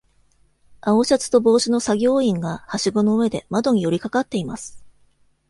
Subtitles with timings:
[0.81, 4.83] 青シャツと帽子の作業員がはしごの上で窓に寄りかかっています。